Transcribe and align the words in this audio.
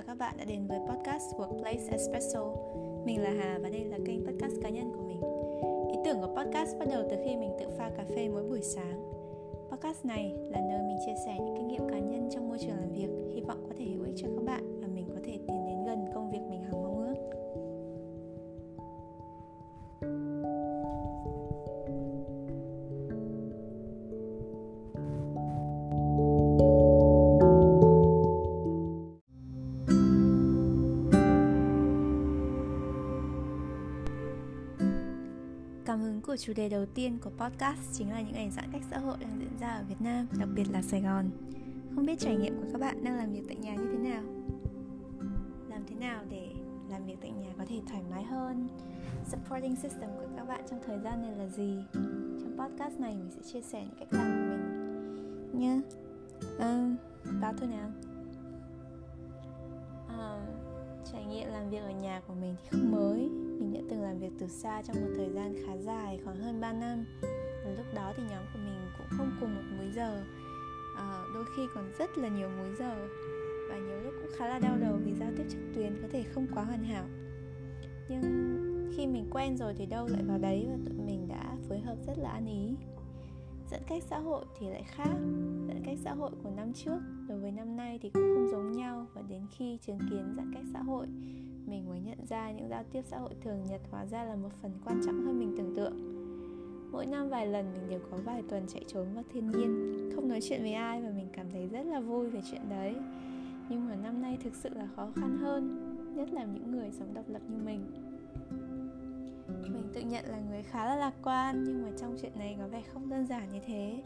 Chào 0.00 0.06
các 0.06 0.18
bạn 0.18 0.34
đã 0.38 0.44
đến 0.44 0.66
với 0.66 0.78
podcast 0.88 1.34
Workplace 1.36 1.90
Espresso. 1.90 2.40
Mình 3.04 3.22
là 3.22 3.30
Hà 3.30 3.58
và 3.62 3.68
đây 3.68 3.84
là 3.84 3.98
kênh 4.06 4.26
podcast 4.26 4.54
cá 4.62 4.68
nhân 4.68 4.92
của 4.96 5.02
mình. 5.02 5.20
Ý 5.92 5.98
tưởng 6.04 6.20
của 6.20 6.34
podcast 6.36 6.78
bắt 6.78 6.88
đầu 6.90 7.02
từ 7.10 7.16
khi 7.24 7.36
mình 7.36 7.50
tự 7.60 7.66
pha 7.78 7.90
cà 7.96 8.04
phê 8.14 8.28
mỗi 8.28 8.42
buổi 8.42 8.62
sáng. 8.62 9.10
Podcast 9.70 10.04
này 10.04 10.32
là 10.50 10.60
nơi 10.60 10.82
mình 10.82 10.96
chia 11.06 11.14
sẻ 11.26 11.36
những 11.38 11.56
kinh 11.56 11.68
nghiệm 11.68 11.88
cá 11.88 11.98
nhân 11.98 12.28
trong 12.34 12.48
môi 12.48 12.58
trường 12.58 12.76
làm 12.80 12.92
việc, 12.92 13.08
hy 13.34 13.40
vọng 13.40 13.64
có 13.68 13.74
thể 13.78 13.84
hữu 13.84 14.04
ích 14.04 14.14
cho 14.16 14.28
các 14.36 14.44
bạn 14.44 14.80
và 14.80 14.88
mình 14.94 15.06
có 15.14 15.20
thể 15.24 15.38
tiến 15.46 15.59
Cảm 35.90 36.00
hứng 36.00 36.20
của 36.20 36.36
chủ 36.36 36.52
đề 36.56 36.68
đầu 36.68 36.86
tiên 36.86 37.18
của 37.24 37.30
podcast 37.30 37.80
chính 37.92 38.10
là 38.10 38.20
những 38.20 38.32
ngày 38.32 38.50
giãn 38.50 38.64
cách 38.72 38.82
xã 38.90 38.98
hội 38.98 39.16
đang 39.20 39.38
diễn 39.40 39.58
ra 39.60 39.68
ở 39.68 39.84
Việt 39.88 40.00
Nam, 40.00 40.26
đặc 40.38 40.48
biệt 40.54 40.64
là 40.70 40.82
Sài 40.82 41.00
Gòn. 41.00 41.30
Không 41.94 42.06
biết 42.06 42.18
trải 42.18 42.36
nghiệm 42.36 42.56
của 42.56 42.68
các 42.72 42.80
bạn 42.80 43.04
đang 43.04 43.16
làm 43.16 43.32
việc 43.32 43.42
tại 43.48 43.56
nhà 43.56 43.74
như 43.74 43.88
thế 43.92 43.98
nào? 43.98 44.22
Làm 45.68 45.82
thế 45.88 45.94
nào 45.94 46.24
để 46.30 46.48
làm 46.90 47.06
việc 47.06 47.16
tại 47.20 47.30
nhà 47.30 47.48
có 47.58 47.64
thể 47.68 47.80
thoải 47.88 48.02
mái 48.10 48.22
hơn? 48.22 48.68
Supporting 49.30 49.76
system 49.76 50.10
của 50.18 50.26
các 50.36 50.44
bạn 50.44 50.64
trong 50.70 50.80
thời 50.86 50.98
gian 50.98 51.22
này 51.22 51.36
là 51.36 51.46
gì? 51.46 51.78
Trong 52.40 52.56
podcast 52.58 53.00
này 53.00 53.16
mình 53.16 53.30
sẽ 53.30 53.42
chia 53.52 53.60
sẻ 53.60 53.80
những 53.80 53.98
cách 53.98 54.08
làm 54.12 54.30
của 54.30 54.56
mình 54.56 55.60
nhé. 55.60 55.80
À, 56.58 56.94
ờ, 57.24 57.32
báo 57.40 57.52
thôi 57.58 57.68
nào. 57.68 57.90
À, 60.08 60.46
trải 61.12 61.24
nghiệm 61.24 61.48
làm 61.48 61.70
việc 61.70 61.82
ở 61.82 61.90
nhà 61.90 62.20
của 62.26 62.34
mình 62.34 62.54
thì 62.62 62.68
không 62.70 62.92
mới 62.92 63.49
mình 63.60 63.72
đã 63.72 63.80
từng 63.90 64.02
làm 64.02 64.18
việc 64.18 64.32
từ 64.38 64.46
xa 64.46 64.82
trong 64.82 64.96
một 65.00 65.10
thời 65.16 65.30
gian 65.30 65.54
khá 65.66 65.76
dài 65.76 66.20
khoảng 66.24 66.36
hơn 66.36 66.60
3 66.60 66.72
năm. 66.72 67.04
Và 67.64 67.70
lúc 67.76 67.86
đó 67.94 68.12
thì 68.16 68.22
nhóm 68.30 68.44
của 68.52 68.58
mình 68.64 68.80
cũng 68.98 69.06
không 69.10 69.30
cùng 69.40 69.54
một 69.54 69.62
múi 69.78 69.90
giờ. 69.94 70.24
À, 70.96 71.22
đôi 71.34 71.44
khi 71.56 71.66
còn 71.74 71.92
rất 71.98 72.18
là 72.18 72.28
nhiều 72.28 72.48
múi 72.48 72.74
giờ. 72.78 73.08
Và 73.68 73.78
nhiều 73.78 74.00
lúc 74.00 74.14
cũng 74.22 74.30
khá 74.38 74.48
là 74.48 74.58
đau 74.58 74.76
đầu 74.80 74.98
vì 75.04 75.14
giao 75.14 75.30
tiếp 75.36 75.44
trực 75.50 75.60
tuyến 75.74 75.98
có 76.02 76.08
thể 76.12 76.22
không 76.22 76.46
quá 76.54 76.64
hoàn 76.64 76.84
hảo. 76.84 77.04
Nhưng 78.08 78.22
khi 78.96 79.06
mình 79.06 79.30
quen 79.30 79.56
rồi 79.56 79.74
thì 79.76 79.86
đâu 79.86 80.08
lại 80.08 80.22
vào 80.22 80.38
đấy 80.38 80.66
và 80.70 80.76
tụi 80.86 81.06
mình 81.06 81.28
đã 81.28 81.56
phối 81.68 81.80
hợp 81.80 81.96
rất 82.06 82.18
là 82.18 82.30
ăn 82.30 82.46
ý. 82.46 82.74
Giãn 83.70 83.80
cách 83.88 84.02
xã 84.02 84.18
hội 84.18 84.44
thì 84.58 84.68
lại 84.68 84.84
khác. 84.86 85.14
Giãn 85.68 85.82
cách 85.84 85.98
xã 86.04 86.14
hội 86.14 86.30
của 86.42 86.50
năm 86.50 86.72
trước 86.72 86.98
đối 87.28 87.40
với 87.40 87.52
năm 87.52 87.76
nay 87.76 87.98
thì 88.02 88.10
cũng 88.10 88.34
không 88.34 88.48
giống 88.48 88.72
nhau. 88.72 89.06
Và 89.14 89.22
đến 89.22 89.42
khi 89.50 89.78
chứng 89.86 89.98
kiến 90.10 90.34
giãn 90.36 90.50
cách 90.54 90.64
xã 90.72 90.82
hội 90.82 91.06
mình 91.70 91.88
mới 91.88 92.00
nhận 92.00 92.26
ra 92.28 92.50
những 92.52 92.68
giao 92.68 92.84
tiếp 92.92 93.02
xã 93.06 93.18
hội 93.18 93.30
thường 93.40 93.66
nhật 93.66 93.80
hóa 93.90 94.06
ra 94.06 94.24
là 94.24 94.36
một 94.36 94.50
phần 94.62 94.72
quan 94.84 95.00
trọng 95.06 95.24
hơn 95.24 95.38
mình 95.38 95.54
tưởng 95.58 95.74
tượng. 95.76 96.10
Mỗi 96.92 97.06
năm 97.06 97.28
vài 97.28 97.46
lần 97.46 97.72
mình 97.72 97.90
đều 97.90 98.00
có 98.10 98.16
vài 98.24 98.42
tuần 98.48 98.66
chạy 98.66 98.84
trốn 98.88 99.06
vào 99.14 99.24
thiên 99.32 99.50
nhiên, 99.50 100.10
không 100.14 100.28
nói 100.28 100.40
chuyện 100.40 100.62
với 100.62 100.72
ai 100.72 101.02
và 101.02 101.10
mình 101.10 101.28
cảm 101.32 101.46
thấy 101.52 101.68
rất 101.68 101.86
là 101.86 102.00
vui 102.00 102.30
về 102.30 102.40
chuyện 102.50 102.68
đấy. 102.70 102.94
Nhưng 103.68 103.88
mà 103.88 103.96
năm 103.96 104.22
nay 104.22 104.38
thực 104.44 104.54
sự 104.54 104.68
là 104.68 104.88
khó 104.96 105.10
khăn 105.14 105.38
hơn, 105.40 105.86
nhất 106.16 106.32
là 106.32 106.44
những 106.44 106.70
người 106.70 106.90
sống 106.98 107.14
độc 107.14 107.24
lập 107.28 107.42
như 107.48 107.56
mình. 107.64 107.90
Mình 109.62 109.90
tự 109.94 110.00
nhận 110.00 110.24
là 110.28 110.40
người 110.50 110.62
khá 110.62 110.84
là 110.84 110.96
lạc 110.96 111.14
quan, 111.22 111.64
nhưng 111.64 111.82
mà 111.82 111.88
trong 111.98 112.16
chuyện 112.22 112.32
này 112.38 112.56
có 112.58 112.68
vẻ 112.68 112.82
không 112.92 113.10
đơn 113.10 113.26
giản 113.26 113.52
như 113.52 113.60
thế. 113.66 114.02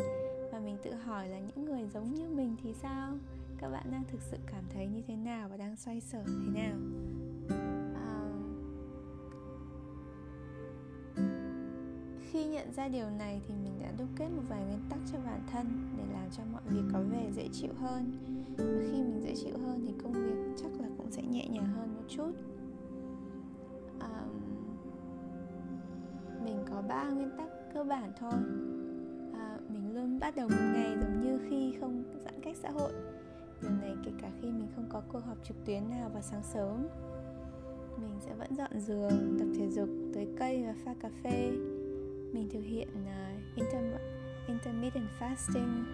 Và 0.52 0.60
mình 0.60 0.76
tự 0.82 0.94
hỏi 0.94 1.28
là 1.28 1.38
những 1.38 1.64
người 1.64 1.88
giống 1.94 2.14
như 2.14 2.28
mình 2.28 2.56
thì 2.62 2.72
sao? 2.74 3.12
Các 3.58 3.68
bạn 3.68 3.86
đang 3.92 4.04
thực 4.08 4.22
sự 4.22 4.36
cảm 4.52 4.64
thấy 4.74 4.86
như 4.86 5.02
thế 5.06 5.16
nào 5.16 5.48
và 5.48 5.56
đang 5.56 5.76
xoay 5.76 6.00
sở 6.00 6.22
thế 6.26 6.60
nào? 6.62 6.76
Nhận 12.64 12.74
ra 12.74 12.88
điều 12.88 13.10
này 13.10 13.40
thì 13.48 13.54
mình 13.64 13.72
đã 13.82 13.92
đúc 13.98 14.08
kết 14.16 14.28
một 14.36 14.42
vài 14.48 14.64
nguyên 14.64 14.80
tắc 14.90 14.98
cho 15.12 15.18
bản 15.24 15.40
thân 15.52 15.66
để 15.98 16.04
làm 16.12 16.30
cho 16.30 16.42
mọi 16.52 16.62
việc 16.68 16.82
có 16.92 17.00
vẻ 17.12 17.30
dễ 17.32 17.48
chịu 17.52 17.70
hơn. 17.80 18.12
Và 18.58 18.64
khi 18.92 19.02
mình 19.02 19.20
dễ 19.22 19.34
chịu 19.36 19.58
hơn 19.58 19.84
thì 19.86 19.94
công 20.02 20.12
việc 20.12 20.54
chắc 20.62 20.80
là 20.80 20.88
cũng 20.96 21.10
sẽ 21.10 21.22
nhẹ 21.22 21.48
nhàng 21.48 21.66
hơn 21.66 21.94
một 21.94 22.02
chút. 22.08 22.32
Um, 24.00 24.40
mình 26.44 26.58
có 26.70 26.82
ba 26.88 27.10
nguyên 27.10 27.30
tắc 27.38 27.48
cơ 27.74 27.84
bản 27.84 28.12
thôi. 28.18 28.32
À, 29.34 29.58
mình 29.68 29.94
luôn 29.94 30.18
bắt 30.18 30.36
đầu 30.36 30.48
một 30.48 30.64
ngày 30.74 30.96
giống 31.00 31.20
như 31.20 31.38
khi 31.50 31.74
không 31.80 32.04
giãn 32.24 32.34
cách 32.42 32.56
xã 32.56 32.70
hội. 32.70 32.92
Điều 33.62 33.70
này 33.70 33.96
kể 34.04 34.12
cả 34.22 34.30
khi 34.40 34.50
mình 34.50 34.68
không 34.76 34.86
có 34.88 35.02
cuộc 35.12 35.20
họp 35.24 35.44
trực 35.44 35.56
tuyến 35.64 35.90
nào 35.90 36.10
vào 36.12 36.22
sáng 36.22 36.42
sớm. 36.42 36.86
Mình 38.00 38.20
sẽ 38.20 38.34
vẫn 38.34 38.56
dọn 38.56 38.80
giường 38.80 39.36
tập 39.38 39.46
thể 39.58 39.70
dục 39.70 39.88
tưới 40.14 40.26
cây 40.38 40.64
và 40.66 40.74
pha 40.84 40.94
cà 41.00 41.10
phê 41.22 41.52
mình 42.34 42.48
thực 42.52 42.60
hiện 42.60 42.88
à, 43.06 43.36
uh, 43.56 43.58
inter- 43.58 43.98
intermittent 44.46 45.08
fasting. 45.20 45.84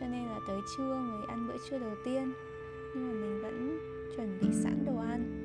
Cho 0.00 0.06
nên 0.08 0.26
là 0.26 0.40
tới 0.48 0.60
trưa 0.76 0.94
mới 0.94 1.26
ăn 1.28 1.48
bữa 1.48 1.56
trưa 1.70 1.78
đầu 1.78 1.94
tiên. 2.04 2.32
Nhưng 2.94 3.08
mà 3.08 3.12
mình 3.12 3.42
vẫn 3.42 3.78
chuẩn 4.16 4.38
bị 4.40 4.48
sẵn 4.52 4.84
đồ 4.86 4.96
ăn. 4.96 5.44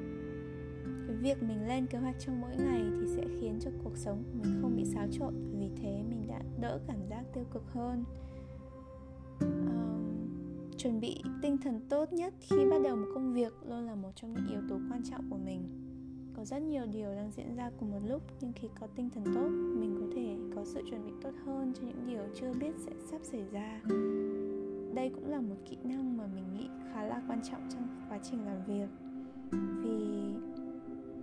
Cái 1.08 1.16
việc 1.16 1.44
mình 1.44 1.68
lên 1.68 1.88
kế 1.88 1.98
hoạch 1.98 2.16
trong 2.20 2.42
mỗi 2.42 2.56
ngày 2.56 2.84
thì 3.00 3.08
sẽ 3.16 3.24
khiến 3.40 3.60
cho 3.62 3.72
cuộc 3.84 3.98
sống 3.98 4.24
của 4.24 4.40
mình 4.44 4.62
không 4.62 4.76
bị 4.76 4.86
xáo 4.86 5.08
trộn. 5.12 5.34
Vì 5.60 5.70
thế 5.82 6.04
mình 6.10 6.28
đã 6.28 6.42
đỡ 6.62 6.80
cảm 6.88 6.98
giác 7.10 7.24
tiêu 7.34 7.44
cực 7.54 7.64
hơn. 7.72 8.04
Um, 9.40 10.28
chuẩn 10.78 11.00
bị 11.00 11.24
tinh 11.42 11.58
thần 11.58 11.82
tốt 11.90 12.14
nhất 12.14 12.34
khi 12.40 12.56
bắt 12.72 12.78
đầu 12.84 12.96
một 12.96 13.08
công 13.14 13.34
việc 13.34 13.54
luôn 13.70 13.86
là 13.86 13.96
một 13.96 14.12
trong 14.16 14.34
những 14.34 14.48
yếu 14.50 14.62
tố 14.70 14.80
quan 14.92 15.02
trọng 15.12 15.30
của 15.30 15.38
mình 15.38 15.83
có 16.44 16.48
rất 16.48 16.62
nhiều 16.62 16.86
điều 16.86 17.16
đang 17.16 17.32
diễn 17.32 17.56
ra 17.56 17.72
cùng 17.80 17.92
một 17.92 18.00
lúc 18.08 18.22
nhưng 18.42 18.54
khi 18.54 18.68
có 18.80 18.88
tinh 18.96 19.10
thần 19.10 19.24
tốt 19.36 19.50
mình 19.50 19.98
có 20.00 20.16
thể 20.16 20.38
có 20.56 20.66
sự 20.66 20.82
chuẩn 20.90 21.06
bị 21.06 21.12
tốt 21.22 21.32
hơn 21.46 21.74
cho 21.76 21.82
những 21.82 22.08
điều 22.08 22.24
chưa 22.36 22.54
biết 22.54 22.72
sẽ 22.86 22.92
sắp 23.12 23.22
xảy 23.24 23.44
ra. 23.52 23.82
Đây 24.94 25.12
cũng 25.16 25.32
là 25.32 25.42
một 25.42 25.56
kỹ 25.70 25.78
năng 25.84 26.18
mà 26.18 26.24
mình 26.36 26.54
nghĩ 26.54 26.70
khá 26.94 27.04
là 27.04 27.22
quan 27.28 27.42
trọng 27.52 27.70
trong 27.70 28.06
quá 28.10 28.20
trình 28.24 28.46
làm 28.46 28.58
việc. 28.68 28.88
Vì 29.84 30.24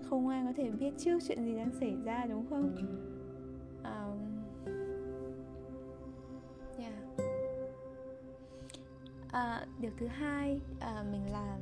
không 0.02 0.28
ai 0.28 0.44
có 0.46 0.52
thể 0.56 0.70
biết 0.70 0.90
trước 0.98 1.18
chuyện 1.28 1.44
gì 1.44 1.56
đang 1.56 1.70
xảy 1.80 1.96
ra 2.04 2.26
đúng 2.28 2.46
không? 2.50 2.76
Um, 3.84 4.18
yeah. 6.78 6.94
à, 9.32 9.66
điều 9.80 9.90
thứ 9.98 10.06
hai 10.06 10.60
à, 10.80 11.04
mình 11.12 11.32
làm 11.32 11.58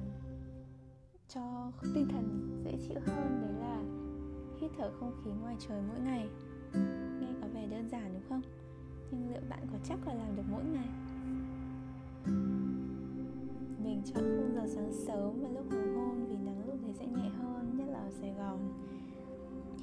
cho 1.34 1.72
tinh 1.94 2.08
thần 2.08 2.48
dễ 2.64 2.72
chịu 2.88 3.00
hơn 3.06 3.42
đấy 3.42 3.52
là 3.60 3.82
hít 4.60 4.70
thở 4.78 4.90
không 5.00 5.12
khí 5.24 5.30
ngoài 5.42 5.56
trời 5.68 5.82
mỗi 5.88 6.00
ngày. 6.00 6.28
Nghe 7.20 7.28
có 7.40 7.46
vẻ 7.54 7.66
đơn 7.66 7.88
giản 7.88 8.12
đúng 8.12 8.22
không? 8.28 8.42
Nhưng 9.10 9.30
liệu 9.30 9.40
bạn 9.48 9.66
có 9.72 9.78
chắc 9.84 10.06
là 10.06 10.14
làm 10.14 10.36
được 10.36 10.42
mỗi 10.50 10.64
ngày? 10.64 10.88
Mình 13.84 14.02
chọn 14.04 14.22
khung 14.22 14.54
giờ 14.54 14.66
sáng 14.66 14.92
sớm 15.06 15.42
và 15.42 15.48
lúc 15.48 15.66
hoàng 15.70 15.94
hôn 15.96 16.26
vì 16.28 16.36
nắng 16.36 16.62
lúc 16.66 16.76
đấy 16.82 16.92
sẽ 16.94 17.06
nhẹ 17.06 17.28
hơn 17.28 17.76
nhất 17.76 17.86
là 17.88 17.98
ở 17.98 18.10
sài 18.10 18.34
gòn. 18.38 18.58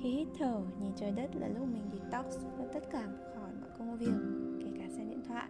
Khi 0.02 0.10
hít 0.12 0.28
thở 0.40 0.62
nhìn 0.82 0.92
trời 0.96 1.12
đất 1.12 1.36
là 1.36 1.48
lúc 1.48 1.68
mình 1.74 1.90
detox 1.94 2.26
và 2.58 2.66
tất 2.74 2.84
cả 2.92 3.08
khỏi 3.36 3.50
mọi 3.62 3.70
công 3.80 3.98
việc 3.98 4.14
kể 4.60 4.80
cả 4.80 4.86
xem 4.98 5.10
điện 5.10 5.22
thoại. 5.28 5.50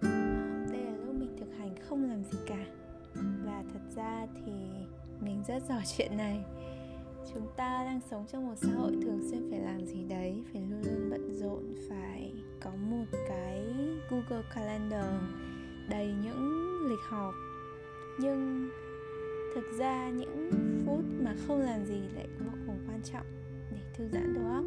À, 0.00 0.66
đây 0.72 0.84
là 0.84 0.96
lúc 0.96 1.14
mình 1.18 1.36
thực 1.38 1.48
hành 1.58 1.74
không 1.88 2.04
làm 2.04 2.24
gì 2.24 2.38
cả. 2.46 2.66
Và 3.44 3.64
thật 3.72 3.80
ra 3.96 4.26
thì 4.34 4.52
mình 5.20 5.42
rất 5.48 5.62
giỏi 5.68 5.82
chuyện 5.96 6.16
này. 6.16 6.44
Chúng 7.32 7.46
ta 7.56 7.84
đang 7.84 8.00
sống 8.10 8.26
trong 8.32 8.46
một 8.46 8.54
xã 8.56 8.68
hội 8.72 8.92
thường 9.02 9.20
xuyên 9.30 9.50
phải 9.50 9.60
làm 9.60 9.86
gì 9.86 10.04
đấy 10.08 10.42
phải 10.52 10.62
luôn 10.62 10.82
luôn 10.82 11.10
bận 11.10 11.34
rộn 11.34 11.74
phải 11.88 12.32
có 12.60 12.70
một 12.90 13.04
cái 13.28 13.64
google 14.10 14.42
calendar 14.54 15.14
đầy 15.90 16.14
những 16.24 16.68
lịch 16.88 17.04
họp. 17.08 17.34
Nhưng 18.20 18.70
thực 19.54 19.78
ra 19.78 20.10
những 20.10 20.50
phút 20.86 21.04
mà 21.24 21.34
không 21.46 21.60
làm 21.60 21.84
gì 21.84 22.00
lại 22.14 22.26
vô 22.38 22.50
cùng 22.66 22.78
quan 22.88 23.00
trọng 23.12 23.26
để 23.70 23.78
thư 23.94 24.08
giãn 24.08 24.34
đầu 24.34 24.44
óc. 24.52 24.64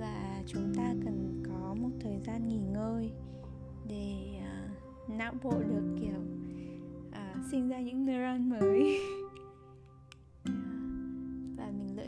Và 0.00 0.42
chúng 0.46 0.74
ta 0.76 0.94
cần 1.04 1.42
có 1.48 1.74
một 1.74 1.90
thời 2.00 2.18
gian 2.26 2.48
nghỉ 2.48 2.58
ngơi 2.72 3.10
để 3.88 4.14
uh, 4.38 5.10
não 5.18 5.34
bộ 5.42 5.52
được 5.68 5.96
kiểu 6.00 6.20
uh, 7.08 7.44
sinh 7.50 7.68
ra 7.68 7.80
những 7.80 8.06
neuron 8.06 8.50
mới. 8.50 9.00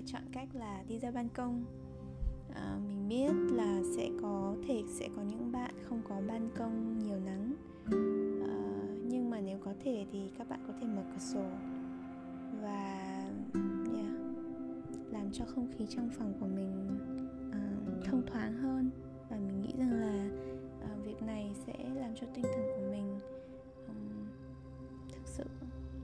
lựa 0.03 0.09
chọn 0.09 0.23
cách 0.33 0.49
là 0.55 0.83
đi 0.89 0.99
ra 0.99 1.11
ban 1.11 1.29
công. 1.29 1.65
À, 2.55 2.79
mình 2.89 3.09
biết 3.09 3.33
là 3.57 3.83
sẽ 3.97 4.11
có 4.23 4.57
thể 4.69 4.83
sẽ 4.89 5.09
có 5.17 5.23
những 5.23 5.53
bạn 5.53 5.75
không 5.89 6.03
có 6.09 6.23
ban 6.29 6.51
công 6.57 6.99
nhiều 6.99 7.19
nắng 7.19 7.55
à, 8.43 8.57
nhưng 9.09 9.31
mà 9.31 9.41
nếu 9.41 9.59
có 9.65 9.75
thể 9.85 10.07
thì 10.13 10.31
các 10.39 10.49
bạn 10.49 10.65
có 10.67 10.75
thể 10.81 10.87
mở 10.87 11.03
cửa 11.13 11.19
sổ 11.19 11.45
và 12.63 13.01
yeah, 13.95 14.15
làm 15.11 15.33
cho 15.33 15.45
không 15.45 15.73
khí 15.73 15.87
trong 15.89 16.11
phòng 16.19 16.35
của 16.41 16.47
mình 16.47 16.99
uh, 17.49 18.05
thông 18.05 18.27
thoáng 18.27 18.57
hơn. 18.57 18.91
Và 19.31 19.37
mình 19.37 19.61
nghĩ 19.61 19.73
rằng 19.79 19.93
là 19.93 20.29
uh, 20.79 21.07
việc 21.07 21.23
này 21.23 21.53
sẽ 21.67 21.89
làm 21.95 22.15
cho 22.15 22.27
tinh 22.35 22.45
thần 22.45 22.65
của 22.77 22.91
mình 22.91 23.19
um, 23.87 24.27
thực 25.13 25.27
sự 25.27 25.45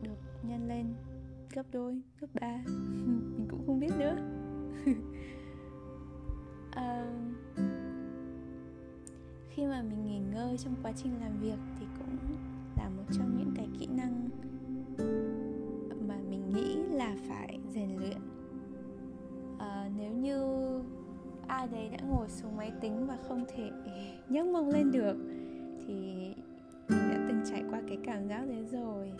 được 0.02 0.18
nhân 0.42 0.68
lên 0.68 0.86
gấp 1.54 1.62
đôi 1.72 2.00
gấp 2.20 2.26
ba. 2.40 2.62
mình 2.66 3.46
không 3.68 3.80
biết 3.80 3.92
nữa. 3.98 4.16
À, 6.70 7.06
khi 9.48 9.66
mà 9.66 9.82
mình 9.82 10.06
nghỉ 10.06 10.18
ngơi 10.18 10.58
trong 10.58 10.74
quá 10.82 10.92
trình 10.96 11.12
làm 11.20 11.40
việc 11.40 11.58
thì 11.80 11.86
cũng 11.98 12.16
là 12.76 12.88
một 12.88 13.02
trong 13.12 13.36
những 13.38 13.52
cái 13.56 13.68
kỹ 13.78 13.86
năng 13.86 14.28
mà 16.08 16.16
mình 16.30 16.50
nghĩ 16.54 16.76
là 16.96 17.16
phải 17.28 17.58
rèn 17.74 17.96
luyện. 17.96 18.18
À, 19.58 19.90
nếu 19.98 20.12
như 20.12 20.42
ai 21.46 21.68
đấy 21.68 21.88
đã 21.88 21.98
ngồi 22.08 22.28
xuống 22.28 22.56
máy 22.56 22.72
tính 22.80 23.06
và 23.06 23.18
không 23.28 23.44
thể 23.56 23.70
nhấc 24.28 24.46
mông 24.46 24.68
lên 24.68 24.90
được 24.92 25.16
thì 25.86 25.94
mình 26.88 27.08
đã 27.10 27.24
từng 27.28 27.42
trải 27.50 27.64
qua 27.70 27.82
cái 27.88 27.98
cảm 28.04 28.28
giác 28.28 28.44
đấy 28.48 28.64
rồi 28.70 29.12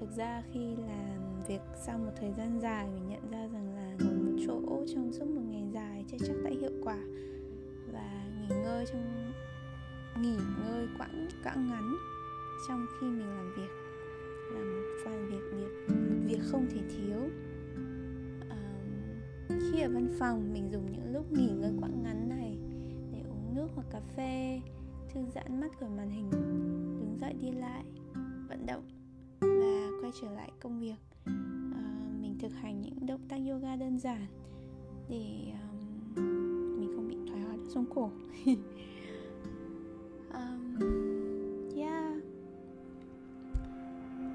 thực 0.00 0.10
ra 0.16 0.42
khi 0.52 0.76
làm 0.76 1.42
việc 1.48 1.60
sau 1.86 1.98
một 1.98 2.12
thời 2.16 2.32
gian 2.32 2.60
dài, 2.60 2.88
mình 2.94 3.08
nhận 3.08 3.30
ra 3.30 3.46
rằng 3.52 3.74
là 3.74 3.96
ngồi 4.04 4.14
một 4.14 4.38
chỗ 4.46 4.84
trong 4.94 5.12
suốt 5.12 5.26
một 5.28 5.42
ngày 5.50 5.68
dài 5.72 6.04
chưa 6.10 6.18
chắc 6.26 6.34
đã 6.44 6.50
hiệu 6.60 6.72
quả. 6.84 6.98
Và 7.92 8.26
nghỉ 8.40 8.48
ngơi 8.48 8.86
trong, 8.92 9.32
nghỉ 10.22 10.36
ngơi 10.58 10.88
quãng 10.98 11.28
quãng 11.44 11.68
ngắn 11.70 11.96
trong 12.68 12.86
khi 13.00 13.06
mình 13.06 13.28
làm 13.28 13.52
việc 13.56 13.70
là 14.52 14.60
một 14.60 14.84
phần 15.04 15.26
việc 15.26 15.42
việc 15.52 15.94
việc 16.26 16.40
không 16.42 16.66
thể 16.70 16.80
thiếu. 16.88 17.18
Khi 19.48 19.80
ở 19.80 19.90
văn 19.94 20.08
phòng, 20.18 20.52
mình 20.52 20.70
dùng 20.72 20.92
những 20.92 21.12
lúc 21.12 21.32
nghỉ 21.32 21.50
ngơi 21.50 21.72
quãng 21.80 22.02
ngắn 22.02 22.28
này 22.28 22.58
để 23.12 23.20
uống 23.28 23.54
nước 23.54 23.68
hoặc 23.74 23.86
cà 23.90 24.00
phê, 24.16 24.60
thư 25.14 25.20
giãn 25.34 25.60
mắt 25.60 25.78
khỏi 25.80 25.88
màn 25.96 26.10
hình, 26.10 26.30
đứng 27.00 27.16
dậy 27.20 27.34
đi 27.40 27.50
lại, 27.50 27.84
vận 28.48 28.66
động 28.66 28.82
quay 30.08 30.20
trở 30.20 30.30
lại 30.30 30.50
công 30.60 30.80
việc. 30.80 30.94
À, 31.74 32.06
mình 32.20 32.38
thực 32.40 32.52
hành 32.52 32.80
những 32.80 33.06
động 33.06 33.20
tác 33.28 33.36
yoga 33.48 33.76
đơn 33.76 33.98
giản 33.98 34.26
để 35.08 35.52
um, 36.16 36.80
mình 36.80 36.92
không 36.96 37.08
bị 37.08 37.16
thoái 37.28 37.40
hóa 37.40 37.56
đốt 37.56 37.66
sống 37.74 37.84
cổ 37.94 38.10
um, 40.32 40.78
yeah. 41.76 42.14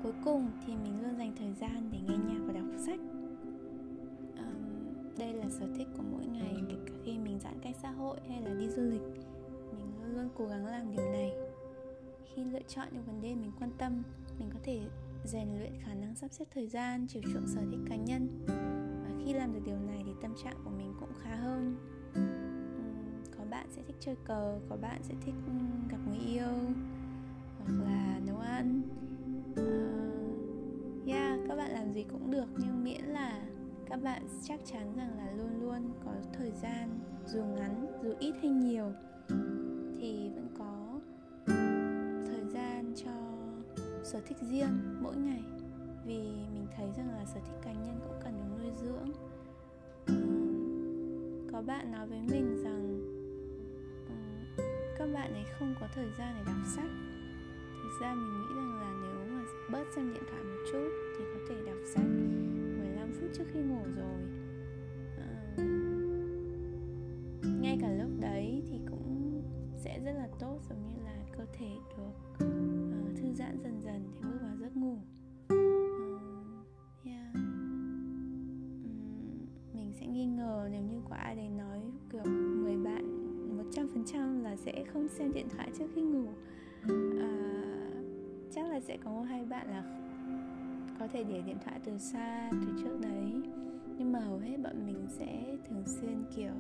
Cuối 0.03 0.13
cùng 0.25 0.51
thì 0.65 0.73
mình 0.75 1.01
luôn 1.03 1.17
dành 1.17 1.35
thời 1.37 1.53
gian 1.53 1.89
để 1.91 1.99
nghe 2.07 2.17
nhạc 2.17 2.39
và 2.47 2.53
đọc 2.53 2.65
sách. 2.85 2.99
Đây 5.17 5.33
là 5.33 5.49
sở 5.49 5.67
thích 5.77 5.87
của 5.97 6.03
mỗi 6.11 6.25
ngày 6.25 6.55
kể 6.69 6.75
cả 6.85 6.93
khi 7.03 7.17
mình 7.17 7.39
giãn 7.39 7.53
cách 7.61 7.75
xã 7.81 7.91
hội 7.91 8.17
hay 8.29 8.41
là 8.41 8.53
đi 8.53 8.69
du 8.69 8.81
lịch. 8.81 9.01
Mình 9.77 9.91
luôn 10.01 10.15
luôn 10.15 10.29
cố 10.37 10.45
gắng 10.45 10.65
làm 10.65 10.91
điều 10.91 11.05
này. 11.11 11.31
Khi 12.33 12.43
lựa 12.43 12.61
chọn 12.67 12.87
những 12.91 13.03
vấn 13.03 13.21
đề 13.21 13.35
mình 13.35 13.51
quan 13.59 13.71
tâm 13.77 14.03
mình 14.39 14.49
có 14.53 14.59
thể 14.63 14.81
rèn 15.25 15.47
luyện 15.59 15.73
khả 15.85 15.93
năng 15.93 16.15
sắp 16.15 16.31
xếp 16.31 16.45
thời 16.51 16.67
gian 16.67 17.07
chiều 17.09 17.21
chuộng 17.33 17.47
sở 17.47 17.61
thích 17.71 17.79
cá 17.89 17.95
nhân. 17.95 18.45
Và 19.03 19.09
khi 19.25 19.33
làm 19.33 19.53
được 19.53 19.61
điều 19.65 19.79
này 19.79 20.03
thì 20.05 20.11
tâm 20.21 20.33
trạng 20.43 20.55
của 20.63 20.69
mình 20.69 20.93
cũng 20.99 21.09
khá 21.21 21.35
hơn. 21.35 21.75
Có 23.37 23.45
bạn 23.49 23.67
sẽ 23.69 23.81
thích 23.87 23.95
chơi 23.99 24.15
cờ 24.25 24.59
có 24.69 24.77
bạn 24.77 25.03
sẽ 25.03 25.13
thích 25.25 25.35
gặp 25.89 25.97
người 26.07 26.19
yêu 26.19 26.51
hoặc 27.57 27.83
là 27.85 28.19
nấu 28.27 28.37
ăn. 28.37 28.81
Uh, 29.51 31.07
yeah 31.07 31.39
các 31.47 31.55
bạn 31.55 31.71
làm 31.71 31.93
gì 31.93 32.03
cũng 32.03 32.31
được 32.31 32.47
nhưng 32.57 32.83
miễn 32.83 33.01
là 33.01 33.41
các 33.89 34.03
bạn 34.03 34.27
chắc 34.43 34.59
chắn 34.65 34.93
rằng 34.95 35.17
là 35.17 35.31
luôn 35.31 35.61
luôn 35.61 35.93
có 36.05 36.11
thời 36.33 36.51
gian 36.51 36.99
dù 37.25 37.43
ngắn 37.43 37.87
dù 38.03 38.13
ít 38.19 38.33
hay 38.41 38.51
nhiều. 38.51 38.91
Sở 44.13 44.21
thích 44.27 44.37
riêng 44.41 44.99
mỗi 45.01 45.15
ngày. 45.15 45.43
Vì 46.05 46.19
mình 46.53 46.67
thấy 46.77 46.87
rằng 46.97 47.09
là 47.09 47.25
sở 47.25 47.39
thích 47.45 47.57
cá 47.61 47.73
nhân 47.73 47.99
cũng 48.07 48.19
cần 48.23 48.33
được 48.37 48.63
nuôi 48.63 48.71
dưỡng. 48.81 49.11
Ờ, 50.05 50.13
có 51.51 51.61
bạn 51.61 51.91
nói 51.91 52.07
với 52.07 52.21
mình 52.21 52.63
rằng 52.63 52.99
ừ, 54.07 54.15
các 54.97 55.05
bạn 55.13 55.33
ấy 55.33 55.43
không 55.59 55.75
có 55.79 55.87
thời 55.95 56.07
gian 56.17 56.35
để 56.37 56.43
đọc 56.45 56.61
sách. 56.75 56.89
Thực 57.83 58.01
ra 58.01 58.13
mình 58.13 58.33
nghĩ 58.33 58.55
rằng 58.55 58.79
là 58.79 58.93
nếu 59.03 59.37
mà 59.37 59.43
bớt 59.71 59.83
xem 59.95 60.13
điện 60.13 60.23
thoại 60.29 60.43
một 60.43 60.63
chút 60.71 60.89
thì 61.17 61.25
có 61.33 61.39
thể 61.49 61.55
đọc 61.65 61.77
sách 61.93 62.05
phút 63.19 63.29
trước 63.33 63.43
khi 63.53 63.59
ngủ 63.59 63.83
rồi. 63.95 64.21
À, 65.17 65.55
ngay 67.61 67.77
cả 67.81 67.91
lúc 67.91 68.09
đấy 68.19 68.63
thì 68.69 68.79
cũng 68.89 69.41
sẽ 69.77 69.99
rất 70.05 70.11
là 70.11 70.27
tốt 70.39 70.59
giống 70.69 70.87
như 70.87 71.03
là 71.05 71.15
cơ 71.37 71.45
thể 71.59 71.69
được 71.97 72.52
thư 73.23 73.33
giãn 73.33 73.57
dần 73.63 73.81
dần 73.81 74.11
thì 74.13 74.21
bước 74.23 74.37
vào 74.41 74.55
giấc 74.59 74.77
ngủ. 74.77 74.97
Uh, 75.53 76.65
yeah. 77.05 77.33
um, 77.33 78.21
mình 79.73 79.93
sẽ 79.93 80.05
nghi 80.05 80.25
ngờ 80.25 80.67
nếu 80.71 80.81
như 80.81 81.01
có 81.09 81.15
ai 81.15 81.35
đấy 81.35 81.49
nói 81.49 81.81
kiểu 82.11 82.23
10 82.23 82.77
bạn 82.77 83.03
một 83.57 83.63
trăm 83.71 83.87
phần 83.93 84.03
trăm 84.05 84.43
là 84.43 84.55
sẽ 84.55 84.83
không 84.93 85.07
xem 85.07 85.33
điện 85.33 85.47
thoại 85.49 85.71
trước 85.77 85.85
khi 85.95 86.01
ngủ. 86.01 86.27
Uh, 86.83 87.23
chắc 88.51 88.69
là 88.69 88.79
sẽ 88.79 88.97
có 89.03 89.11
một 89.11 89.23
hai 89.29 89.45
bạn 89.45 89.67
là 89.69 89.83
có 90.99 91.07
thể 91.07 91.23
để 91.23 91.41
điện 91.41 91.57
thoại 91.65 91.79
từ 91.83 91.97
xa 91.97 92.49
từ 92.51 92.67
trước 92.83 92.97
đấy. 93.01 93.33
Nhưng 93.97 94.11
mà 94.11 94.19
hầu 94.19 94.37
hết 94.37 94.57
bọn 94.63 94.85
mình 94.85 95.07
sẽ 95.09 95.57
thường 95.69 95.83
xuyên 95.85 96.25
kiểu 96.35 96.53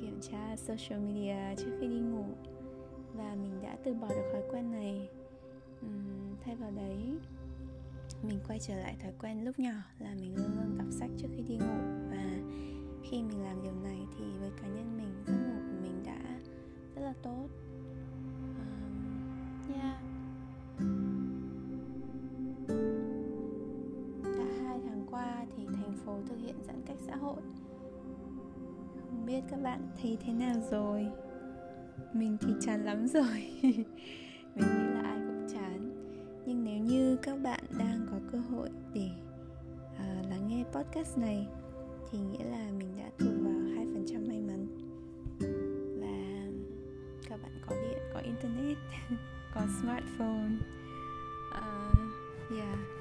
kiểm 0.00 0.18
tra 0.20 0.56
social 0.56 1.00
media 1.00 1.56
trước 1.56 1.76
khi 1.80 1.86
đi 1.86 2.00
ngủ. 2.00 2.24
Và 3.14 3.36
mình 3.42 3.52
đã 3.62 3.76
từ 3.84 3.94
bỏ 3.94 4.08
được 4.08 4.28
thói 4.32 4.42
quen 4.50 4.70
này 4.70 5.08
uhm, 5.86 6.36
thay 6.44 6.56
vào 6.56 6.70
đấy 6.70 7.18
mình 8.22 8.38
quay 8.48 8.58
trở 8.58 8.74
lại 8.74 8.96
thói 9.02 9.12
quen 9.20 9.44
lúc 9.44 9.58
nhỏ 9.58 9.74
là 9.98 10.14
mình 10.20 10.36
luôn 10.36 10.50
luôn 10.56 10.78
đọc 10.78 10.88
sách 10.90 11.10
trước 11.18 11.28
khi 11.36 11.42
đi 11.42 11.56
ngủ. 11.56 11.78
Và 12.10 12.24
khi 13.02 13.22
mình 13.22 13.42
làm 13.42 13.62
điều 13.62 13.74
này 13.82 14.06
thì 14.18 14.24
với 14.40 14.50
cá 14.62 14.68
nhân 14.68 14.96
mình 14.96 15.24
giấc 15.26 15.34
ngủ 15.34 15.60
của 15.68 15.82
mình 15.82 16.02
đã 16.04 16.38
rất 16.94 17.02
là 17.02 17.14
tốt. 17.22 17.48
Um, 18.38 19.74
yeah. 19.74 20.02
Phố 26.06 26.18
thực 26.28 26.36
hiện 26.38 26.54
giãn 26.66 26.82
cách 26.86 26.96
xã 27.06 27.16
hội. 27.16 27.42
Không 29.10 29.26
biết 29.26 29.40
các 29.50 29.62
bạn 29.62 29.88
thấy 30.02 30.18
thế 30.20 30.32
nào 30.32 30.54
rồi? 30.70 31.06
Mình 32.12 32.36
thì 32.40 32.52
chán 32.60 32.84
lắm 32.84 33.08
rồi. 33.08 33.50
podcast 40.72 41.18
này 41.18 41.46
thì 42.10 42.18
nghĩa 42.18 42.44
là 42.44 42.70
mình 42.78 42.88
đã 42.98 43.10
thuộc 43.18 43.34
vào 43.42 43.60
hai 43.74 43.86
phần 43.94 44.04
trăm 44.08 44.28
may 44.28 44.40
mắn. 44.40 44.66
Và 46.00 46.46
các 47.28 47.42
bạn 47.42 47.52
có 47.66 47.76
điện 47.82 47.98
có 48.14 48.20
internet 48.20 48.76
có 49.54 49.60
smartphone. 49.80 50.52
Uh, 51.50 52.56
yeah. 52.56 52.91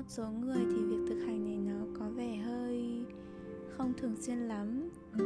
Một 0.00 0.06
số 0.08 0.30
người 0.30 0.64
thì 0.70 0.82
việc 0.84 1.04
thực 1.08 1.20
hành 1.26 1.44
này 1.44 1.56
nó 1.56 1.86
có 1.98 2.08
vẻ 2.08 2.36
hơi 2.36 3.04
không 3.76 3.92
thường 3.96 4.16
xuyên 4.16 4.38
lắm. 4.38 4.90
Ờ, 5.12 5.24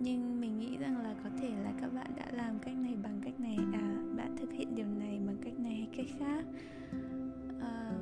nhưng 0.00 0.40
mình 0.40 0.58
nghĩ 0.58 0.76
rằng 0.76 1.02
là 1.02 1.14
có 1.24 1.30
thể 1.40 1.48
là 1.48 1.72
các 1.80 1.92
bạn 1.92 2.06
đã 2.16 2.26
làm 2.32 2.58
cách 2.58 2.74
này 2.76 2.94
bằng 3.02 3.20
cách 3.24 3.40
này. 3.40 3.58
À 3.72 4.02
bạn 4.16 4.36
thực 4.36 4.52
hiện 4.52 4.74
điều 4.74 4.86
này 4.86 5.20
bằng 5.26 5.36
cách 5.44 5.58
này 5.58 5.74
hay 5.74 5.88
cách 5.96 6.06
khác. 6.18 6.44
Ờ, 7.60 7.92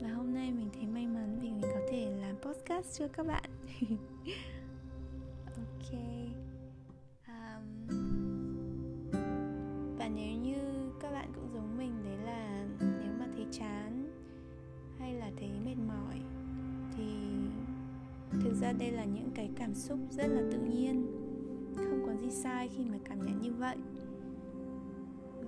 Và 0.00 0.08
hôm 0.08 0.34
nay 0.34 0.52
mình 0.52 0.68
thấy 0.74 0.86
may 0.86 1.06
mắn 1.06 1.38
vì 1.42 1.50
mình 1.50 1.62
có 1.74 1.80
thể 1.90 2.16
làm 2.20 2.36
podcast 2.36 2.98
cho 2.98 3.08
các 3.08 3.26
bạn. 3.26 3.50
Ok. 5.56 5.98
Ra 18.62 18.72
đây 18.72 18.90
là 18.90 19.04
những 19.04 19.30
cái 19.34 19.50
cảm 19.56 19.74
xúc 19.74 19.98
rất 20.10 20.26
là 20.26 20.42
tự 20.52 20.58
nhiên. 20.58 21.06
Không 21.76 22.02
có 22.06 22.12
gì 22.22 22.30
sai 22.30 22.68
khi 22.76 22.84
mà 22.84 22.98
cảm 23.04 23.18
nhận 23.26 23.40
như 23.40 23.52
vậy. 23.52 23.76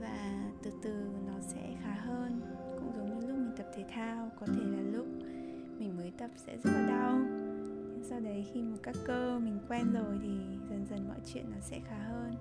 Và 0.01 0.51
từ 0.63 0.71
từ 0.83 0.95
nó 1.27 1.33
sẽ 1.41 1.77
khá 1.83 1.93
hơn, 1.93 2.41
cũng 2.79 2.93
giống 2.97 3.21
như 3.21 3.27
lúc 3.27 3.39
mình 3.39 3.55
tập 3.57 3.67
thể 3.77 3.85
thao, 3.91 4.31
có 4.41 4.47
thể 4.47 4.63
là 4.63 4.81
lúc 4.93 5.07
mình 5.79 5.97
mới 5.97 6.13
tập 6.19 6.31
sẽ 6.37 6.57
rất 6.57 6.71
là 6.75 6.87
đau. 6.89 7.19
Nhưng 7.95 8.05
sau 8.05 8.21
đấy 8.21 8.47
khi 8.53 8.63
một 8.63 8.77
các 8.83 8.97
cơ 9.07 9.39
mình 9.39 9.59
quen 9.69 9.93
rồi 9.93 10.19
thì 10.23 10.39
dần 10.71 10.87
dần 10.91 11.09
mọi 11.09 11.19
chuyện 11.33 11.45
nó 11.51 11.61
sẽ 11.61 11.81
khá 11.89 11.99
hơn. 11.99 12.35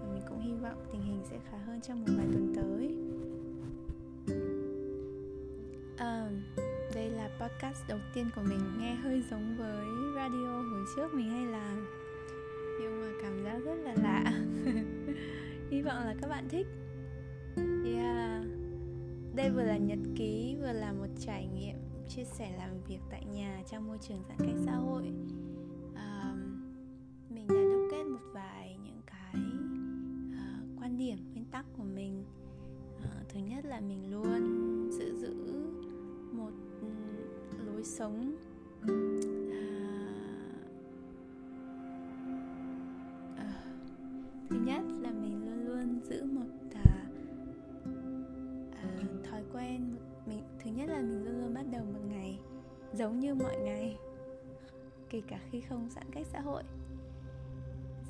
Và 0.00 0.12
mình 0.12 0.22
cũng 0.28 0.40
hy 0.40 0.52
vọng 0.52 0.86
tình 0.92 1.02
hình 1.02 1.20
sẽ 1.30 1.36
khá 1.50 1.58
hơn 1.58 1.80
trong 1.80 2.00
một 2.00 2.12
vài 2.16 2.26
tuần 2.32 2.52
tới. 2.56 2.96
Podcast 7.56 7.88
đầu 7.88 7.98
tiên 8.14 8.30
của 8.34 8.42
mình 8.42 8.60
nghe 8.78 8.94
hơi 8.94 9.22
giống 9.30 9.56
với 9.56 9.86
radio 10.14 10.62
hồi 10.62 10.84
trước 10.96 11.14
mình 11.14 11.30
hay 11.30 11.46
làm. 11.46 11.86
Nhưng 12.80 13.00
mà 13.00 13.06
cảm 13.22 13.44
giác 13.44 13.58
rất 13.64 13.74
là 13.74 13.94
lạ. 14.02 14.24
Hy 15.70 15.82
vọng 15.82 15.96
là 16.04 16.14
các 16.20 16.28
bạn 16.28 16.48
thích. 16.48 16.66
Yeah. 17.84 18.42
Đây 19.34 19.50
vừa 19.50 19.62
là 19.62 19.76
nhật 19.76 19.98
ký 20.16 20.56
vừa 20.60 20.72
là 20.72 20.92
một 20.92 21.06
trải 21.20 21.46
nghiệm 21.46 21.76
chia 22.08 22.24
sẻ 22.24 22.56
làm 22.58 22.70
việc 22.88 23.00
tại 23.10 23.24
nhà 23.24 23.62
trong 23.70 23.86
môi 23.86 23.98
trường 24.08 24.22
giãn 24.28 24.38
cách 24.38 24.56
xã 24.66 24.72
hội. 24.72 25.12
À, 25.94 26.34
mình 27.30 27.46
đã 27.48 27.62
đúc 27.72 27.88
kết 27.90 28.04
một 28.04 28.30
vài 28.32 28.76
những 28.84 29.00
cái 29.06 29.42
uh, 30.30 30.82
quan 30.82 30.96
điểm 30.98 31.18
nguyên 31.32 31.44
tắc 31.44 31.66
của 31.76 31.84
mình. 31.84 32.24
Uh, 32.98 33.28
thứ 33.28 33.40
nhất 33.40 33.64
là 33.64 33.80
mình 33.80 34.10
luôn 34.10 34.90
giữ 34.90 35.16
giữ 35.16 35.55
lối 37.76 37.84
sống. 37.84 38.36
À, 38.82 38.94
à, 43.36 43.52
thứ 44.50 44.56
nhất 44.66 44.82
là 45.00 45.10
mình 45.10 45.46
luôn 45.46 45.66
luôn 45.66 46.00
giữ 46.04 46.24
một 46.24 46.46
uh, 46.66 46.76
uh, 48.70 49.24
thói 49.24 49.42
quen 49.52 49.94
một 49.94 50.00
mình 50.26 50.42
thứ 50.58 50.70
nhất 50.70 50.88
là 50.88 51.00
mình 51.00 51.24
luôn 51.24 51.40
luôn 51.40 51.54
bắt 51.54 51.64
đầu 51.72 51.84
một 51.84 52.00
ngày 52.08 52.38
giống 52.92 53.20
như 53.20 53.34
mọi 53.34 53.56
ngày 53.56 53.96
kể 55.10 55.22
cả 55.28 55.40
khi 55.50 55.60
không 55.60 55.88
giãn 55.90 56.04
cách 56.12 56.26
xã 56.26 56.40
hội. 56.40 56.62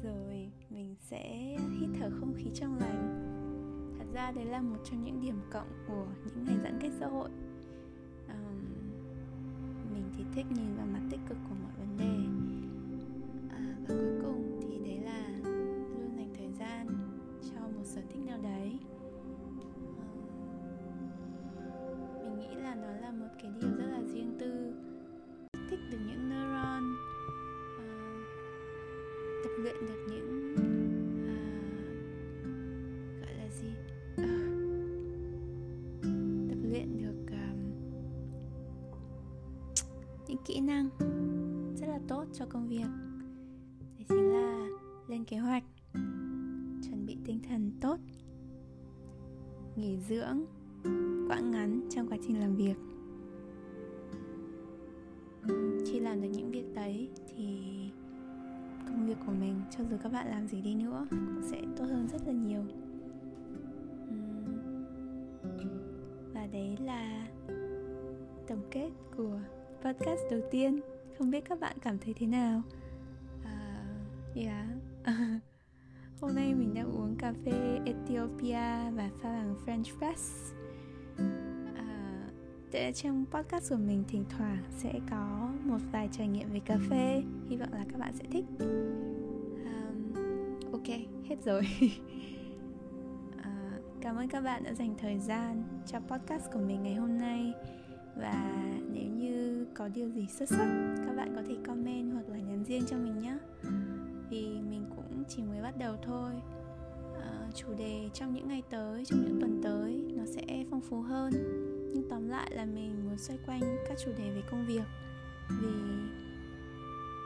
Rồi 0.03 0.51
mình 0.71 0.95
sẽ 1.01 1.57
hít 1.81 1.89
thở 2.01 2.11
không 2.21 2.35
khí 2.37 2.51
trong 2.55 2.79
lành. 2.79 3.23
Thật 3.99 4.05
ra 4.15 4.33
đấy 4.33 4.45
là 4.45 4.61
một 4.61 4.79
trong 4.85 5.05
những 5.05 5.21
điểm 5.21 5.41
cộng 5.51 5.69
của 5.89 6.07
những 6.25 6.45
ngày 6.45 6.57
giãn 6.63 6.79
cách 6.81 6.93
xã 7.01 7.07
hội 7.07 7.31
thì 10.17 10.25
thích 10.35 10.47
nhìn 10.51 10.77
vào 10.77 10.87
mặt 10.87 11.01
tích 11.11 11.21
cực 11.29 11.39
của 11.49 11.55
mọi 11.63 11.76
những 40.37 40.45
kỹ 40.45 40.61
năng 40.61 40.89
rất 41.77 41.87
là 41.87 42.01
tốt 42.09 42.25
cho 42.33 42.47
công 42.47 42.69
việc. 42.69 42.87
Đấy 43.97 44.05
chính 44.09 44.33
là 44.33 44.69
lên 45.09 45.25
kế 45.25 45.37
hoạch, 45.37 45.65
chuẩn 46.83 47.07
bị 47.07 47.17
tinh 47.25 47.41
thần 47.49 47.71
tốt, 47.81 47.97
nghỉ 49.77 49.99
dưỡng, 49.99 50.45
quãng 51.29 51.51
ngắn 51.51 51.89
trong 51.91 52.09
quá 52.09 52.19
trình 52.27 52.41
làm 52.41 52.57
việc. 52.57 52.75
Khi 55.87 56.01
làm 56.01 56.23
được 56.23 56.29
những 56.29 56.51
việc 56.51 56.75
đấy 56.75 57.09
thì 57.29 57.59
công 58.89 59.07
việc 59.07 59.17
của 59.27 59.33
mình, 59.33 59.61
cho 59.71 59.85
dù 59.91 59.97
các 60.03 60.13
bạn 60.13 60.27
làm 60.31 60.49
gì 60.49 60.61
đi 60.61 60.75
nữa, 60.75 61.07
cũng 61.11 61.43
sẽ 61.43 61.63
tốt 61.77 61.85
hơn 61.85 62.09
rất 62.09 62.27
là 62.27 62.33
nhiều. 62.33 62.63
Và 66.35 66.47
đấy 66.47 66.77
là 66.85 67.29
tổng 68.47 68.63
kết 68.71 68.91
của 69.17 69.39
podcast 69.87 70.21
đầu 70.31 70.41
tiên. 70.51 70.81
Không 71.19 71.31
biết 71.31 71.45
các 71.49 71.61
bạn 71.61 71.77
cảm 71.83 71.99
thấy 71.99 72.15
thế 72.15 72.27
nào? 72.27 72.63
Uh, 73.41 74.37
yeah. 74.37 74.67
Hôm 76.21 76.35
nay 76.35 76.55
mình 76.55 76.75
đang 76.75 76.93
uống 76.93 77.17
cà 77.19 77.33
phê 77.45 77.81
Ethiopia 77.85 78.91
và 78.91 79.11
pha 79.23 79.33
bằng 79.33 79.55
French 79.67 79.99
press. 79.99 80.53
À, 81.77 82.29
trong 82.95 83.25
podcast 83.31 83.71
của 83.71 83.77
mình 83.77 84.05
thỉnh 84.09 84.25
thoảng 84.31 84.63
sẽ 84.71 84.93
có 85.11 85.51
một 85.65 85.79
vài 85.93 86.09
trải 86.13 86.29
nghiệm 86.29 86.53
về 86.53 86.61
cà 86.61 86.79
phê. 86.91 87.23
Hy 87.49 87.57
vọng 87.57 87.73
là 87.73 87.85
các 87.91 87.99
bạn 87.99 88.13
sẽ 88.15 88.25
thích. 88.31 88.45
Um, 89.65 90.15
ok 90.73 90.89
hết 91.29 91.37
rồi. 91.45 91.63
À, 93.43 93.79
cảm 94.01 94.17
ơn 94.17 94.29
các 94.29 94.41
bạn 94.41 94.65
đã 94.65 94.75
dành 94.75 94.95
thời 94.99 95.19
gian 95.19 95.63
cho 95.87 96.01
podcast 96.01 96.53
của 96.53 96.61
mình 96.61 96.83
ngày 96.83 96.95
hôm 96.95 97.19
nay. 97.19 97.53
Và 98.17 98.63
nếu 98.93 99.11
như 99.11 99.46
có 99.77 99.89
điều 99.89 100.09
gì 100.09 100.27
xuất 100.27 100.49
sắc 100.49 100.95
các 101.07 101.17
bạn 101.17 101.33
có 101.37 101.43
thể 101.49 101.57
comment 101.67 102.13
hoặc 102.13 102.29
là 102.29 102.39
nhắn 102.39 102.65
riêng 102.65 102.83
cho 102.91 102.97
mình 102.97 103.19
nhé 103.19 103.39
vì 104.31 104.61
mình 104.71 104.87
cũng 104.97 105.25
chỉ 105.29 105.43
mới 105.43 105.63
bắt 105.63 105.79
đầu 105.79 105.97
thôi. 106.03 106.33
À, 107.21 107.49
chủ 107.55 107.69
đề 107.79 108.11
trong 108.15 108.35
những 108.35 108.49
ngày 108.49 108.63
tới 108.71 109.05
trong 109.05 109.25
những 109.25 109.41
tuần 109.41 109.61
tới 109.65 110.13
nó 110.17 110.25
sẽ 110.27 110.65
phong 110.71 110.81
phú 110.81 111.01
hơn. 111.01 111.33
Nhưng 111.95 112.09
tóm 112.11 112.29
lại 112.29 112.51
là 112.55 112.65
mình 112.65 113.05
muốn 113.05 113.19
xoay 113.19 113.39
quanh 113.47 113.77
các 113.89 113.99
chủ 114.05 114.11
đề 114.19 114.31
về 114.31 114.43
công 114.51 114.67
việc. 114.67 114.85
Vì 115.51 115.73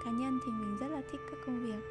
cá 0.04 0.10
nhân 0.10 0.38
thì 0.46 0.52
mình 0.52 0.76
rất 0.80 0.88
là 0.88 1.02
thích 1.12 1.20
các 1.30 1.38
công 1.46 1.66
việc. 1.66 1.84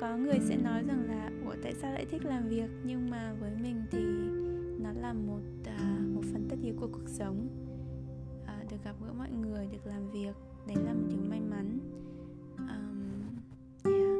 Có 0.00 0.16
người 0.16 0.38
sẽ 0.40 0.56
nói 0.56 0.82
rằng 0.88 1.04
là 1.08 1.30
ủa 1.44 1.54
tại 1.62 1.74
sao 1.74 1.92
lại 1.92 2.06
thích 2.10 2.24
làm 2.24 2.48
việc? 2.48 2.70
Nhưng 2.84 3.10
mà 3.10 3.34
với 3.40 3.50
mình 3.62 3.82
thì 3.90 4.04
nó 4.82 4.92
là 5.00 5.12
một 5.12 5.40
à, 5.64 5.98
một 6.14 6.22
phần 6.32 6.46
tất 6.50 6.56
yếu 6.62 6.74
của 6.80 6.88
cuộc 6.92 7.08
sống 7.08 7.48
được 8.70 8.76
gặp 8.84 8.94
gỡ 9.00 9.12
mọi 9.12 9.30
người 9.30 9.66
được 9.72 9.86
làm 9.86 10.10
việc. 10.10 10.36
Đấy 10.66 10.76
là 10.84 10.92
một 10.92 11.06
điều 11.08 11.20
may 11.30 11.40
mắn. 11.40 11.78
Um, 12.58 13.36
yeah. 13.84 14.18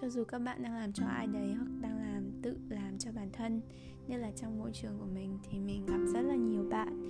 cho 0.00 0.08
dù 0.08 0.24
các 0.24 0.38
bạn 0.38 0.62
đang 0.62 0.74
làm 0.74 0.92
cho 0.92 1.06
ai 1.06 1.26
đấy 1.26 1.54
hoặc 1.54 1.68
đang 1.80 1.98
làm 1.98 2.30
tự 2.42 2.56
làm 2.68 2.98
cho 2.98 3.12
bản 3.12 3.28
thân 3.32 3.60
như 4.06 4.16
là 4.16 4.30
trong 4.30 4.58
môi 4.58 4.70
trường 4.72 4.98
của 4.98 5.06
mình 5.14 5.38
thì 5.42 5.58
mình 5.58 5.86
gặp 5.86 5.98
rất 6.14 6.20
là 6.20 6.34
nhiều 6.34 6.64
bạn 6.70 7.02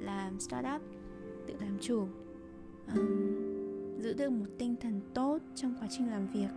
làm 0.00 0.40
startup 0.40 0.82
tự 1.46 1.54
làm 1.60 1.78
chủ. 1.80 2.06
Um, 2.94 4.00
giữ 4.02 4.14
được 4.14 4.30
một 4.30 4.46
tinh 4.58 4.76
thần 4.80 5.00
tốt 5.14 5.38
trong 5.54 5.74
quá 5.80 5.88
trình 5.90 6.10
làm 6.10 6.26
việc 6.26 6.50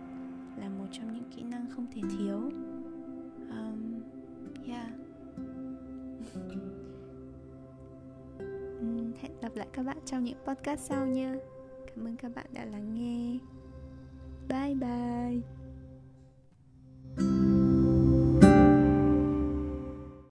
là 0.56 0.68
một 0.68 0.86
trong 0.92 1.14
những 1.14 1.30
kỹ 1.36 1.42
năng 1.42 1.70
không 1.70 1.86
thể 1.92 2.02
thiếu. 2.18 2.40
Um, 3.50 4.00
yeah. 4.66 5.03
Gặp 9.44 9.56
lại 9.56 9.66
các 9.72 9.82
bạn 9.82 9.96
trong 10.06 10.24
những 10.24 10.38
podcast 10.46 10.80
sau 10.80 11.06
nha. 11.06 11.34
Cảm 11.86 12.06
ơn 12.06 12.16
các 12.16 12.34
bạn 12.34 12.46
đã 12.52 12.64
lắng 12.64 12.94
nghe. 12.94 13.38
Bye 14.48 14.74
bye. 14.74 15.63